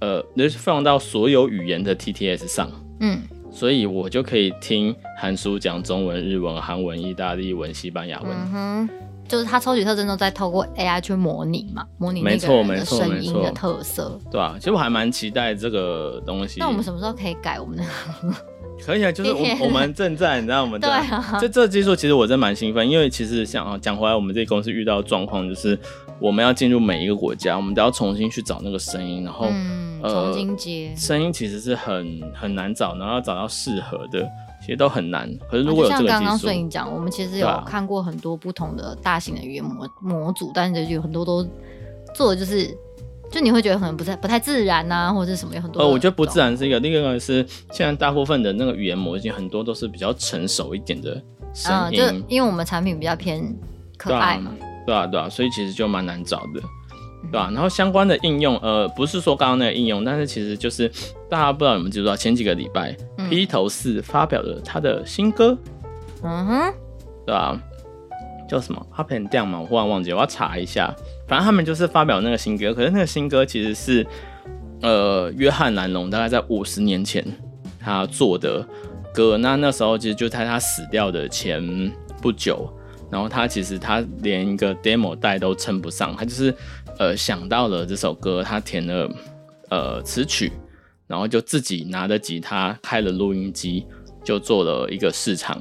[0.00, 8.30] 呃，就是放到所有语言的 TTS 上，嗯，所以我就可以听韩书讲中文、日文、韩文、意大利文、西班牙文。
[8.54, 8.88] 嗯
[9.30, 16.58] 就是它抽取特征都在透过 AI 去模拟嘛，模拟那个人的声音的特色，对啊，其实我还蛮期待这个东西。
[16.58, 17.84] 那我们什么时候可以改我们的？
[18.84, 25.78] 可以啊，就是我 我们正在，你知道我们对啊，这这技术其实我真蛮兴奋，因为其实想啊讲回来，我们这公司遇到的状况就是，
[26.18, 34.28] 我们要进入每一个国家，我们都要重新去找那个声音，然后嗯，重新接声音其实是很很难找，然后要找到适合的。
[34.60, 41.46] 其实都很难，可是如果有这个技术，像刚刚顺颖讲，我们其实有看过很多不同的大型的语言模模组，但是有很多都
[42.14, 42.68] 做的就是，
[43.30, 45.80] 就你会觉得可能不太不太自然呐、啊，或者是什么有很多。
[45.80, 51.14] 呃，我觉得不自然是一个，另一个是现在大部分的那个语言模型很多都是比较成熟一点的
[51.54, 53.42] 声音，嗯，就因为我们产品比较偏
[53.96, 54.52] 可爱嘛，
[54.86, 56.60] 对啊，对啊，所以其实就蛮难找的。
[57.24, 57.50] 对吧、啊？
[57.52, 60.90] 然后相关的应用，呃，不是说刚刚那个应用，但是其实就是
[61.28, 65.56] 大家不知道有没有知道，前几个礼拜，嗯、披头士发表了他的新歌，
[66.22, 66.74] 嗯哼，
[67.26, 67.62] 对吧、啊？
[68.48, 70.92] 叫什么？Up and Down 嘛，我忽然忘记了，我要查一下。
[71.28, 74.04] 反正他们就是发表那个新歌，可是那个新歌其实是
[74.82, 77.24] 呃约翰兰龙大概在五十年前
[77.78, 78.66] 他做的
[79.14, 79.38] 歌。
[79.38, 81.62] 那那时候其实就在他死掉的前
[82.20, 82.68] 不久，
[83.10, 86.54] 然后他其实他连一个 demo 带都称不上，他就是
[86.98, 89.10] 呃想到了这首歌，他填了
[89.68, 90.52] 呃词曲，
[91.06, 93.84] 然后就自己拿着吉他开了录音机，
[94.24, 95.60] 就做了一个试唱。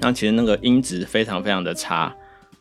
[0.00, 2.14] 那其实那个音质非常非常的差，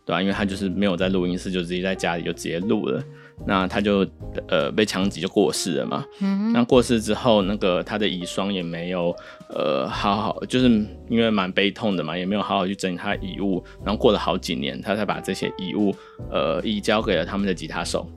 [0.05, 0.21] 对吧、啊？
[0.21, 3.03] 因为他就是没有在录音室，就直接在家里就直接录了。
[3.45, 4.07] 那他就
[4.47, 6.05] 呃被枪击就过世了嘛。
[6.21, 6.53] 嗯。
[6.53, 9.15] 那过世之后，那个他的遗孀也没有
[9.49, 10.67] 呃好好，就是
[11.09, 13.63] 因为蛮悲痛的嘛，也没有好好去整理他的遗物。
[13.83, 15.95] 然后过了好几年，他才把这些遗物
[16.29, 18.09] 呃移交给了他们的吉他手。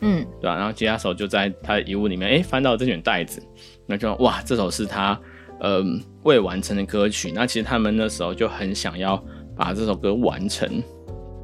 [0.00, 0.56] 嗯，对吧、啊？
[0.56, 3.42] 然后吉他手就在他的遗物里面，哎、欸，翻到这卷袋子，
[3.86, 5.18] 那就哇，这首是他。
[5.60, 5.80] 呃，
[6.24, 9.16] 未完成的歌曲，那其实他们那时候就很想要
[9.56, 10.68] 把这首歌完成，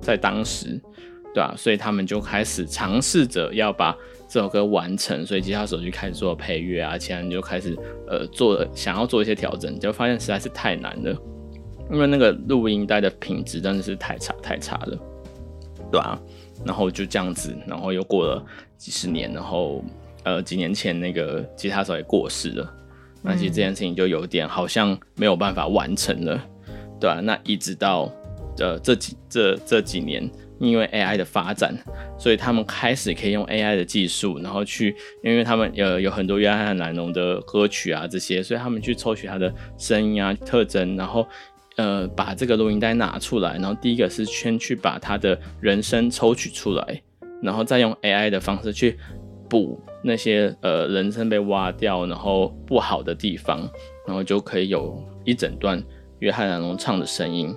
[0.02, 0.70] 在当时，
[1.32, 1.54] 对吧、啊？
[1.56, 3.96] 所以他们就开始尝试着要把
[4.28, 7.74] 这首歌完成，所以吉他手就开始做配乐啊，其他人就开始
[8.06, 11.16] 呃做想要做一些调整，就发现实在是太难了，
[11.90, 14.98] 因为那个录音带的品质真的是太差太差了，
[15.90, 16.20] 对、啊？
[16.64, 18.44] 然后就这样子，然后又过了
[18.76, 19.82] 几十年，然后
[20.24, 22.74] 呃几年前那个吉他手也过世了。
[23.22, 26.40] 那其实这件事情就有点好像没有办法完成了，
[27.00, 28.12] 对啊，那一直到
[28.58, 31.76] 呃这几这这几年，因为 AI 的发展，
[32.18, 41.26] 所以他们开始可以用 AI 的技术，然后去，因为他们呃有很多约翰兰侬的歌曲啊这些，所以他们去抽取他的声音啊特征，然后
[41.76, 47.02] 呃把这个录音带拿出来，然后第一个是先去把他的人声抽取出来，
[47.42, 48.98] 然后再用 AI 的方式去
[49.48, 49.80] 补。
[50.00, 53.68] 那些呃人声被挖掉，然后不好的地方，
[54.06, 55.82] 然后就可以有一整段
[56.20, 57.52] 约翰兰侬唱的声音。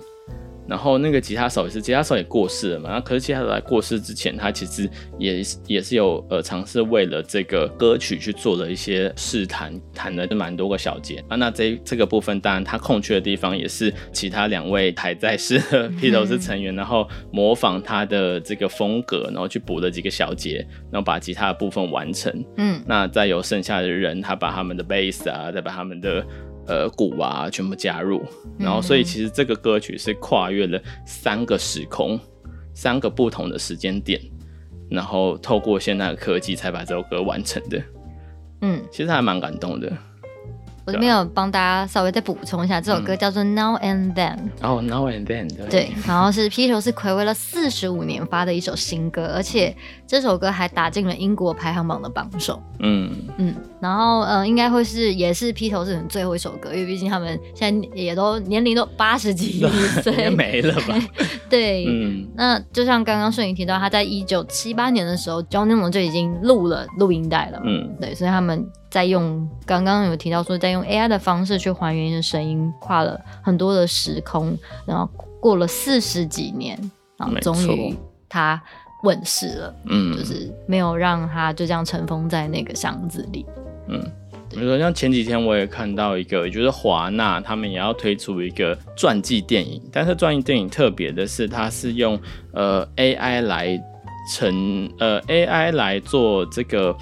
[0.72, 2.88] 然后那个吉他手也是，吉他手也过世了嘛。
[2.88, 11.36] 那可是吉他手在过世之前，他其实也也是有呃尝试为了这个歌曲去做了一些试弹，弹了就蛮多个小节啊。
[11.36, 22.32] 那这这个部分当然他空缺的地方也是其他两位还在世的披头士成员，然后模仿他的这个风格，然后去补了几个小节，然后把吉他的部分完成。
[22.56, 26.24] 嗯，那再由剩下的人，他把他们的贝斯啊，再把他们的。
[26.66, 28.22] 呃，鼓啊，全部加入，
[28.58, 32.18] 然后所以其实这个歌曲是跨越了三个时空，
[32.72, 34.20] 三个不同的时间点，
[34.88, 37.82] 然后透过现在的科技才把这首歌完成的。
[38.60, 39.92] 嗯，其实还蛮感动的。
[40.84, 44.36] 我这边有帮大家稍微再补充一下，这首歌叫做 Now and Then。
[44.62, 45.68] 哦、oh，Now and Then 对。
[45.68, 49.74] 对，然后是披头士暌违了四十五年发的一首新歌，而且
[50.06, 52.60] 这首歌还打进了英国排行榜的榜首。
[52.80, 59.64] 嗯嗯，然后呃，应该会是也是披头士的最后一首歌，因为毕竟他们现在也都年龄都八十几
[60.02, 60.98] 岁没了吧？
[61.48, 67.66] 对，嗯，那就像刚刚顺仪提到，他在一九七八年的时候，John Lennon 就已经录了录音带了嘛。
[67.66, 68.66] 嗯，对，所以他们。
[68.92, 75.08] 在用刚刚有提到说，在用 AI 的方式去还原的声音，跨了很多的时空，然后
[75.40, 76.78] 过了四十几年，
[77.16, 77.96] 然后终于
[78.28, 78.62] 他
[79.02, 79.74] 问世了。
[79.86, 83.46] 嗯，就是没有让他就这样尘封在那个箱子里。
[83.88, 83.98] 嗯，
[84.50, 92.20] 比如说像前几天我也看到一个，就是华纳他们也要推出一个传记电影，但是传记电影特别的是，它是用
[92.52, 93.82] 呃 AI 来
[94.34, 96.94] 成呃 AI 来做这个。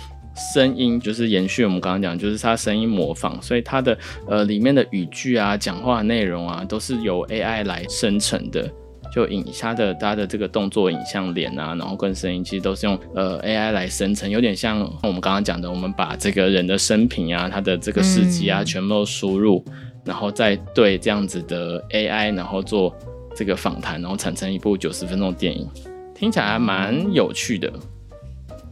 [0.53, 8.71] 声音就是延续我们刚刚讲，就是它声音模仿，所以它的呃里面的语句啊、讲话内容啊，都是由 AI 来生成的。
[9.13, 19.73] 就影它的它的这个动作、影像、脸啊，然后跟声音，其实都是用呃 AI 来生成，有点像我们刚刚讲的，我们把这个人的生平啊、他的这个事迹啊，全部都输入，嗯，
[20.05, 22.97] 然后再对这样子的 AI，然后做
[23.35, 25.69] 这个访谈，然后产生一部九十分钟电影，
[26.15, 27.69] 听起来还蛮有趣的，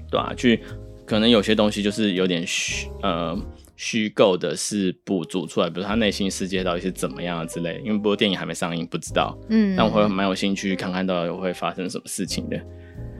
[0.09, 0.63] 对啊，去。
[1.09, 3.35] 可能有些东西就是有点虚，呃，
[3.77, 7.81] 虚构的是补足出来，比如他内心世界到底是怎么样之类的。
[7.81, 9.35] 因为不过电影还没上映，不知道。
[9.49, 12.61] 嗯，但我会蛮有兴趣看看到底会发生什么事情的。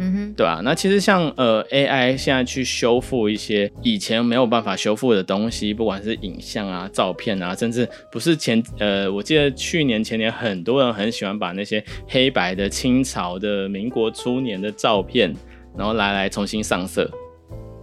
[0.01, 15.35] 嗯哼，对啊，那其实像呃 AI 现在去修复一些以前没有办法修复的东西，不管是影像啊、照片啊，甚至不是前呃，我记得去年前年很多人很喜欢把那些黑白的清朝的民国初年的照片，
[15.75, 17.11] 然后来来重新上色。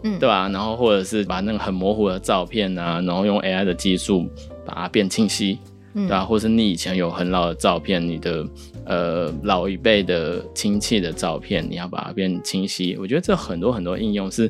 [0.08, 0.50] 嗯，对吧、啊？
[0.50, 4.30] 然后或者是把那个很模糊的照片啊，然后用 AI 的技术
[4.64, 5.58] 把它变清晰，
[5.96, 6.24] 嗯、对吧、啊？
[6.24, 8.46] 或者是你以前有很老的照片，你的
[8.86, 12.96] 呃老一辈的亲戚的照片，你要把它变清晰。
[13.00, 14.48] 我觉得这很多很多应用是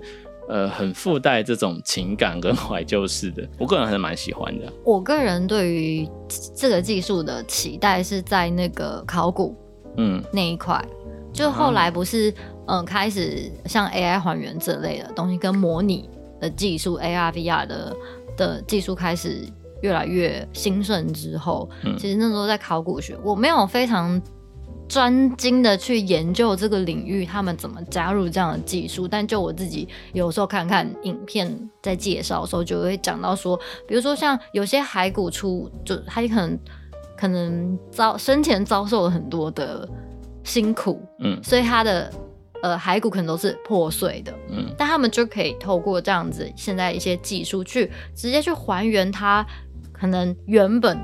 [0.49, 4.65] 呃很附带这种情感跟怀旧式的，我个人还是蛮喜欢的。
[4.83, 6.05] 我个人对于
[6.53, 9.55] 这个技术的期待是在那个考古
[9.95, 10.83] 嗯那一块，
[11.31, 12.33] 就后来不是。
[12.67, 17.95] 嗯，开始像 AI 还原这类的东西跟模拟的技术，AR、VR 的
[18.37, 19.41] 的技术开始
[19.81, 24.19] 越来越兴盛之后，嗯、其实那时候在考古学，我没有非常
[24.87, 29.07] 专精的去研究这个领域，他们怎么加入这样的技术。
[29.07, 36.59] 但就我自己有时候看看影片，在介绍的时候，就会讲到说，比如说像有些骸骨出，就他可能
[37.17, 39.87] 可能遭生前遭受了很多的
[40.43, 42.11] 辛苦，嗯，所以他的
[42.65, 49.45] 呃骸骨可能都是破碎的，嗯，但他们就可以透过这样子现在一些技术去直接去还原它，
[49.91, 50.99] 可能原本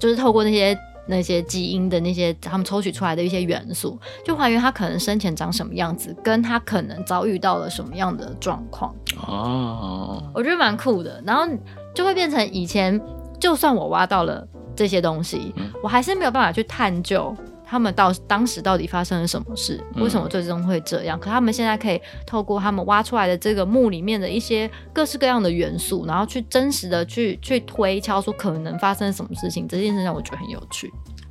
[0.00, 0.76] 就是透过那些。
[1.06, 8.90] 那些基因的那些他们抽取出来的一些元素，就还原他可能生前长什么样子，跟他可能遭遇到了什么样的状况。
[9.28, 11.22] 哦，我觉得蛮酷的。
[11.26, 11.46] 然后
[11.94, 12.98] 就会变成以前，
[13.38, 17.36] 就算我挖到了这些东西，嗯、我还是没有办法去探究。
[17.74, 19.82] 他们到当时到底发生了什么事？
[19.96, 21.18] 为什么最终会这样？
[21.18, 29.66] 嗯、可他们现在可以透过他们挖出来的这个墓里面的一些各式各样的元素，然后去真实的去去推敲说可能发生什么事情。
[29.66, 30.88] 这件事让我觉得很有趣。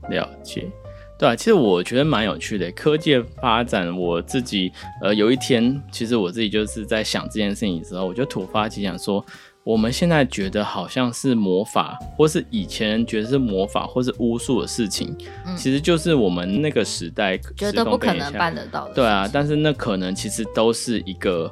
[0.10, 0.69] 了解，
[1.17, 2.69] 对啊，其实我觉得蛮有趣的。
[2.73, 4.69] 科技的发展，我自己
[5.01, 9.25] 呃有一天，其实我自己就是在想这件事情的时候，我就突发奇想说。
[9.65, 18.93] 我们现在觉得好像是魔法，或是以前人觉得是魔法，或是巫术的事情，嗯、其实就是我们那个时代觉得不可能办得到的。
[18.93, 21.49] 对啊，但是那可能其实都是一个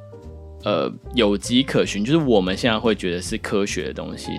[0.65, 4.31] 呃有迹可循，就是我们现在会觉得是科学的东西，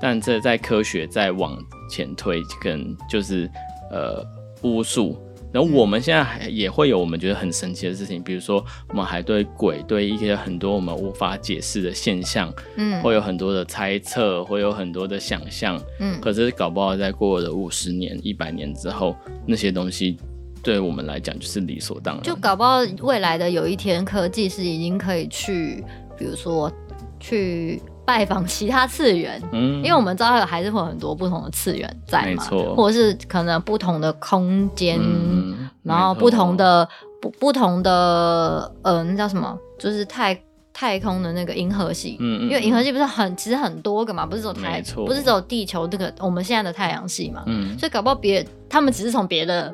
[0.00, 1.54] 但这在科学再往
[1.90, 3.50] 前推，可能就是
[3.90, 4.24] 呃
[4.62, 5.18] 巫术。
[5.52, 20.16] 然后我们现在还也会有我们觉得很神奇的事情，比如说我们还对鬼对一些很多我们无法解释的现象，嗯，会有很多的猜测，会有很多的想象，嗯，可是搞不好在过了五十年、一百年之后，那些东西
[20.62, 22.22] 对我们来讲就是理所当然。
[22.24, 25.84] 就搞不好未来的有一天，科技是已经可以去，
[26.18, 26.70] 比如说
[27.18, 27.80] 去。
[28.08, 36.88] 拜访其他次元，嗯，因为我们知道还是会有很多不同的次元在嘛，没错，或者是可能不同的空间，嗯、然后不同的
[37.20, 39.54] 不不同的呃，那叫什么？
[39.78, 40.34] 就是太
[40.72, 49.70] 太空的那个银河系，嗯，因为银河系不是很其实很多个嘛，不是只有太，不是只有地球这个我们现在的太阳系嘛，嗯，所以搞不好别他们只是从别的，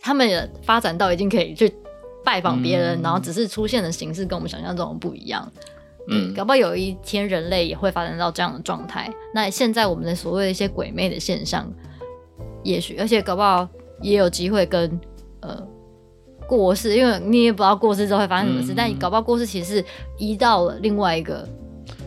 [0.00, 1.72] 他们也发展到已经可以去
[2.24, 5.48] 拜访别人，嗯、然后只是出现的形式跟我们想象中不一样。
[6.08, 9.12] 嗯，搞不好有一天人类也会发展到这样的状态。
[9.34, 11.70] 那现在我们的所谓的一些鬼魅的现象，
[12.62, 13.68] 也许而且搞不好
[14.00, 15.00] 也有机会跟
[15.40, 15.60] 呃
[16.46, 18.72] 过世，因为你也不知道过世之后会发生什么事。
[18.72, 19.84] 嗯、但你搞不好过世其实是
[20.18, 21.48] 移到了另外一个。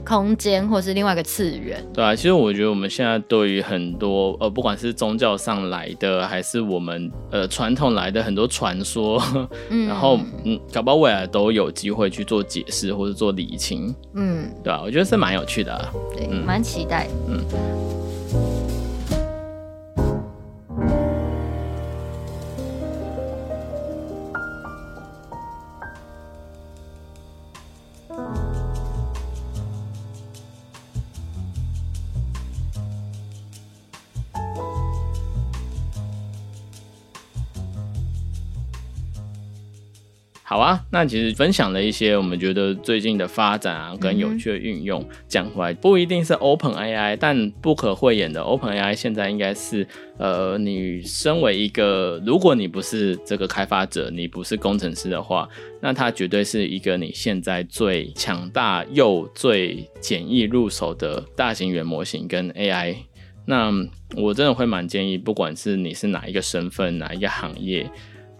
[0.05, 9.21] 空间，或是另外一个次元，对啊，其实我觉得我们现在对于很多呃，不管是宗教上来的，还是我们呃传统来的很多传说，
[9.69, 17.39] 嗯、 然后嗯，搞不好未来都有机会去做解释或者做理清，嗯，对啊，我觉得是蛮有趣的、啊，对，蛮、嗯、期待，嗯。
[40.49, 55.47] 好啊，那其实分享了一些我们觉得最近的发展啊，跟有趣的运用，讲回来不一定是 Open AI，但不可讳言的 Open AI 现在应该是，呃，你身为一个，如果你不是这个开发者，你不是工程师的话，
[55.79, 62.95] 那它绝对是一个你现在最强大又最简易入手的大型语言模型跟 AI。
[63.45, 63.71] 那
[64.15, 67.87] 我真的会蛮建议，不管是你是哪一个身份，哪一个行业。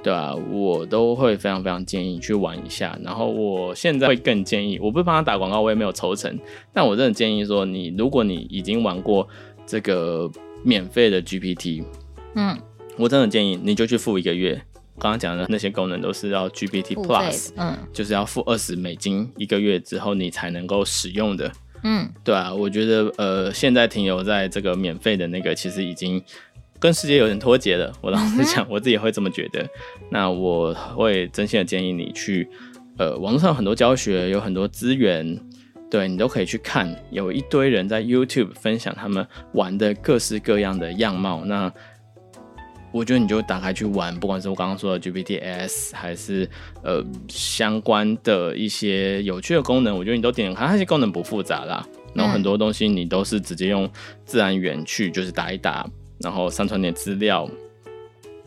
[0.01, 2.97] 对啊，我都会非常非常建议去玩一下。
[3.03, 6.39] 然后我现在会更建议，我不是帮他打广告，我也没有抽成，
[6.73, 9.27] 但我真的建议说，你如果你已经玩过
[9.65, 10.31] 这个
[10.63, 11.83] 免费的 GPT，
[12.35, 12.57] 嗯，
[12.97, 14.62] 我真的建议你就去付一个月。
[14.97, 21.51] 刚刚讲的那些功能都是要 GPT Plus，嗯，就是要付二十美金一个月之后你才能够使用的。
[21.83, 26.21] 嗯，对啊，我觉得呃，现在停留在这个免费的那个，其实已经。
[26.79, 29.67] 跟世界有点脱节的，我老实讲，我自己也会这么觉得。
[30.09, 32.47] 那我会真心的建议你去，
[32.97, 35.38] 呃，网络上有很多教学，有很多资源，
[35.91, 36.95] 对你都可以去看。
[37.11, 41.43] 有一堆人在 YouTube 分享他们玩的各式各样的样貌。
[41.43, 41.71] 那
[42.91, 46.49] 我觉得你就打开去玩，不管是我刚刚说的 GPTs，还是
[46.82, 51.86] 呃相关的一些有趣的功能，我觉得你都点点看，那些功能不复杂啦。
[52.15, 53.88] 然后很多东西你都是直接用
[54.25, 55.86] 自然语言去，就是打一打。
[56.20, 57.49] 然后上传点资料，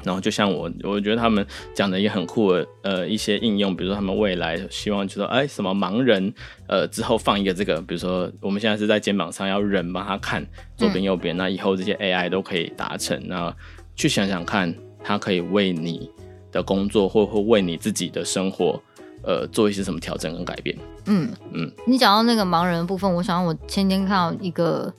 [0.04, 6.34] 然后就像我，我觉得他们讲的也很酷的，呃，一些应用，比如说他们未来希望就说，哎，什么盲人，
[6.66, 10.44] 呃，之后放一个这个，比如说我们现在是在肩膀上要人帮他看
[10.76, 13.20] 左边右边，嗯、那以后这些 AI 都可以达成。
[13.26, 13.54] 那
[13.94, 16.10] 去想想看，它可以为你
[16.50, 18.82] 的工作或或为你自己的生活，
[19.22, 20.76] 呃，做一些什么调整跟改变。
[21.06, 24.92] 嗯嗯，你讲到那个盲人的部分，我想我前天看到一个。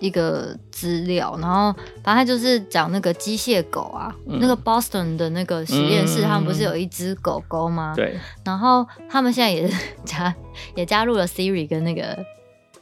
[0.00, 1.72] 一个资料，然后
[2.02, 7.92] 反正他就是讲那个机械狗啊，嗯、那个 Boston 的那个实验室，嗯、他们不是有一只狗狗吗？
[7.94, 8.18] 对。
[8.44, 10.34] 然后他们现在也是加
[10.74, 12.18] 也加入了 Siri 跟那个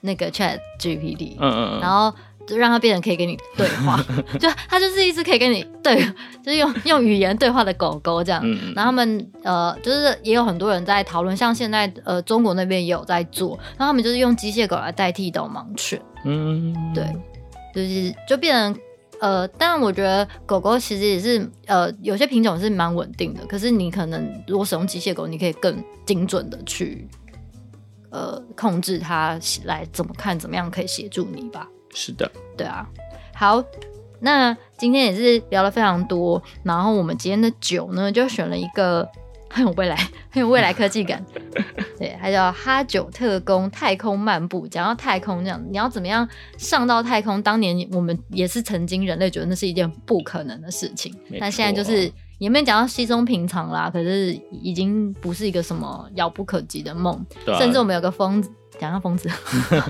[0.00, 2.14] 那个 Chat GPT，嗯嗯嗯，然后
[2.48, 4.02] 就让它变成可以跟你对话，
[4.40, 6.02] 就它就是一只可以跟你对，
[6.42, 8.40] 就是用用语言对话的狗狗这样。
[8.42, 16.00] 嗯、然后他们呃，就是也有很多人在讨论，像现在呃中国那边也有在做，然后他们就是用机械狗来代替导盲犬。
[16.24, 17.04] 嗯，对，
[17.74, 18.82] 就是就变成
[19.20, 23.44] 呃，但我觉得狗狗其实也是呃，有些品种是蛮稳定的。
[23.46, 27.06] 可是你可能如果使用机械狗，你可以更精准的去
[28.10, 31.68] 呃控制它来怎么看，怎么样可以协助你吧。
[31.94, 32.88] 是的，对啊。
[33.34, 33.62] 好，
[34.20, 39.08] 那今天也是聊了非常多，然后我们今天的酒呢，就选了一个。
[39.50, 39.96] 很有未来，
[40.30, 41.24] 很有未来科技感。
[41.98, 44.68] 对，它叫哈九特工太空漫步。
[44.68, 46.28] 讲到太空这样，你要怎么样
[46.58, 47.42] 上到太空？
[47.42, 51.40] 当年我们也是曾经人类觉得那是一件不可能的事情，没错。
[51.40, 53.88] 但现在就是也没讲到稀松平常啦。
[53.90, 57.14] 可是已经不是一个什么遥不可及的梦。
[57.46, 59.28] 啊、甚至我们有个疯子，讲到疯子，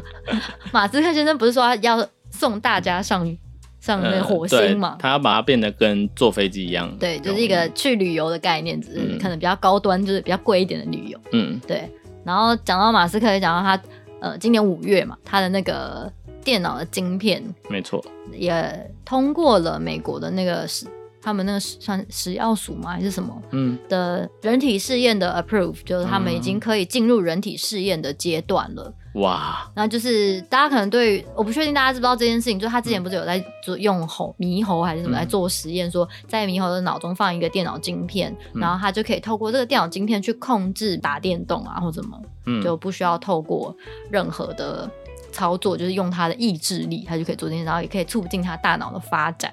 [0.73, 3.37] 马斯克先生不是说要送大家上？
[3.81, 11.19] 上那个火星嘛，他要把它变得跟坐飞机一样，对，就是一个去旅游的概念，只是可能比较高端，就是比较贵一点的旅游。
[11.31, 11.89] 嗯，对。
[12.25, 13.81] 然后讲到马斯克，也讲到他，
[14.21, 16.13] 呃，今年五月嘛，他的那个
[16.43, 20.85] 电脑的晶片，没错，也通过了美国的那个是
[21.29, 22.93] 他们那个算食药署吗？
[22.93, 23.43] 还是什么？
[23.51, 28.93] 嗯，的人体试验的 approve，就是他们已经可以进入人体试验的阶段了。
[29.15, 42.19] 哇，那就是大家可能对于我不确定大家知不知道这件事情，就是他之前不是有在做用猴猕猴还是什么来做实验，说在猕猴的脑中放一个电脑晶片，然后他就可以透过这个电脑晶片去控制打电动啊或什么，
[42.63, 43.75] 就不需要透过
[44.11, 44.89] 任何的
[45.33, 49.53] 操作，就是用他的意志力，他就可以做这件事，然后也可以促进他大脑的发展。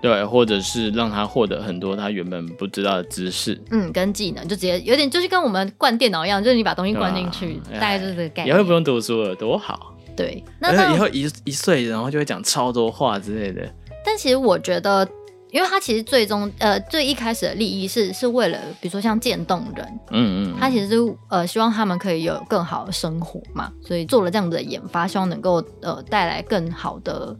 [0.00, 8.54] 对，或者是让他获得很多他原本不知道的知识，嗯，跟技能，就直接有点就是跟我们灌电脑一样，就是你把东西灌进去，啊、大概就是这个概念。
[8.54, 9.94] 以后不用读书了，多好。
[10.16, 13.62] 对，那以后一一岁，然后就会讲超多话之类的。
[14.04, 15.06] 但其实我觉得，
[15.50, 27.34] 因为他其实最终呃最一开始的利益是是为了，比如说像渐冻人，嗯嗯，他其实是呃希望他们可以有更好的生活嘛，所以做了这样子的研发，希望能够呃带来更好的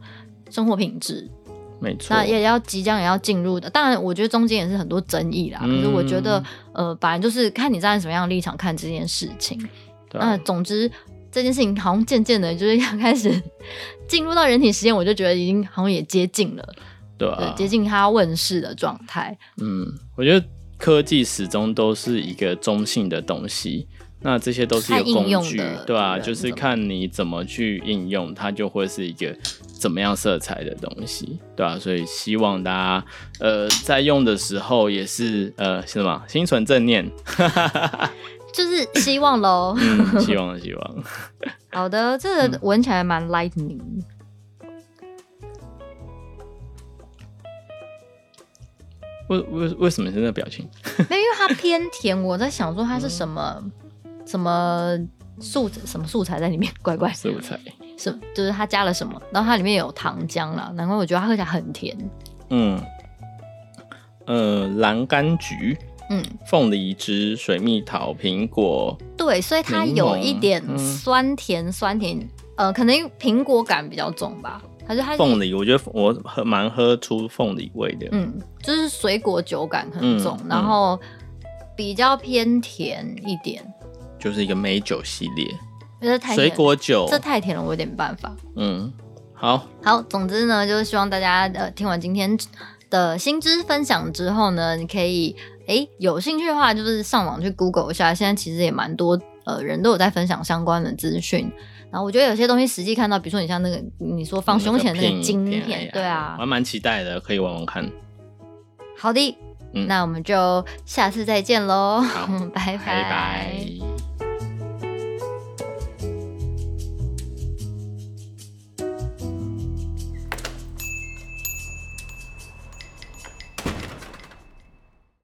[0.51, 1.29] 生活品质。
[1.81, 5.61] 没错，那也要即将也要进入的，当然我觉得中间也是很多争议啦。
[5.63, 9.59] 嗯、可是我觉得，呃，反正就是看你站在什么样的立场看这件事情。
[10.11, 10.91] 对那总之
[11.33, 13.43] 这件事情好像渐渐的，就是要开始
[14.07, 16.75] 进入到人体实验，我就觉得已经好像也接近了，
[17.17, 19.37] 对，啊、对，接近它问世的状态。
[19.61, 23.89] 嗯，我觉得科技始终都是一个中性的东西。
[24.23, 25.57] 那这些都是一个工具，
[25.87, 26.19] 对吧、啊？
[26.19, 29.35] 就是看你怎么去应用，它就会是一个
[29.81, 31.79] 怎么样色彩的东西，对吧、啊？
[31.79, 33.05] 所以希望大家
[33.41, 37.11] 呃在用的时候也是呃是什么心存正念，
[38.53, 41.05] 就是希望喽、嗯，希望希望。
[41.73, 43.81] 好的，这个闻起来蛮 lightning。
[49.29, 50.69] 为为为什么是那个表情？
[51.09, 52.21] 没有，因为它偏甜。
[52.23, 53.57] 我在想说它是什么。
[53.61, 53.73] 嗯
[54.27, 54.97] 什么
[55.41, 56.73] 素什么素材在里面？
[56.83, 57.59] 怪怪素材
[58.01, 59.21] 是就是它加了什么？
[59.31, 61.97] 然后它里面有糖浆了，难怪我觉得它喝起来很甜。
[62.49, 62.81] 嗯，
[64.27, 65.77] 呃，蓝柑橘，
[66.09, 74.63] 嗯，凤梨汁、水蜜桃、苹果，对，所以它有一点酸甜、嗯、酸甜，呃，可能苹果感比较重吧。
[74.87, 78.09] 还是它凤梨，我觉得我喝蛮喝出凤梨味的。
[78.11, 80.99] 嗯，就是水果酒感很重，嗯、然后
[81.77, 83.63] 比较偏甜一点。
[84.19, 85.47] 就是一个美酒系列，
[86.01, 88.35] 这太水果酒，这太甜了，我有点办法。
[88.57, 88.93] 嗯，
[89.35, 92.39] 好，好，总之呢，就是希望大家呃听完今天
[92.89, 95.37] 的新知分享之后呢，你可以
[95.67, 101.53] 哎有兴趣的话，就是上网去 Google 一下，现在其实也蛮多呃人都有在分享相关的资讯。
[101.91, 107.91] 然后我觉得有些东西实际看到，比如说你像那个你说放胸前那个晶片，对啊，我还蛮期待的，可以玩玩看。
[108.97, 109.37] 好的，
[109.75, 112.79] 嗯、那我们就下次再见喽，好， 拜拜。
[112.79, 113.90] 拜拜。